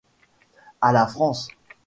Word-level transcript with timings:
A 0.81 0.91
la 0.97 1.05
France! 1.13 1.47